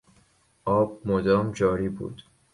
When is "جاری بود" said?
1.51-2.21